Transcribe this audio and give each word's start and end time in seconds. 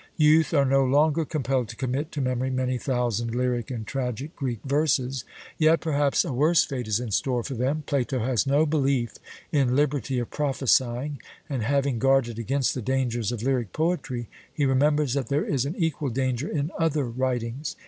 Youth 0.17 0.51
are 0.51 0.65
no 0.65 0.83
longer 0.83 1.25
compelled 1.25 1.67
to 1.69 1.75
commit 1.75 2.11
to 2.13 2.21
memory 2.21 2.49
many 2.49 2.79
thousand 2.79 3.35
lyric 3.35 3.69
and 3.69 3.85
tragic 3.85 4.35
Greek 4.35 4.57
verses; 4.65 5.25
yet, 5.59 5.79
perhaps, 5.79 6.25
a 6.25 6.33
worse 6.33 6.63
fate 6.63 6.87
is 6.87 6.99
in 6.99 7.11
store 7.11 7.43
for 7.43 7.53
them. 7.53 7.83
Plato 7.85 8.17
has 8.17 8.47
no 8.47 8.65
belief 8.65 9.13
in 9.51 9.75
'liberty 9.75 10.17
of 10.17 10.31
prophesying'; 10.31 11.21
and 11.47 11.61
having 11.61 11.99
guarded 11.99 12.39
against 12.39 12.73
the 12.73 12.81
dangers 12.81 13.31
of 13.31 13.43
lyric 13.43 13.73
poetry, 13.73 14.27
he 14.51 14.65
remembers 14.65 15.13
that 15.13 15.27
there 15.27 15.45
is 15.45 15.65
an 15.67 15.75
equal 15.75 16.09
danger 16.09 16.47
in 16.47 16.71
other 16.79 17.05
writings. 17.05 17.75